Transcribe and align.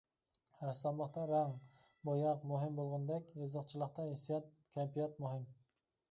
رەسساملىقتا 0.67 1.25
رەڭ، 1.31 1.51
بوياق 2.09 2.47
مۇھىم 2.51 2.79
بولغاندەك، 2.79 3.29
يېزىقچىلىقتا 3.41 4.05
ھېسسىيات، 4.07 4.49
كەيپىيات 4.79 5.21
مۇھىم. 5.27 5.45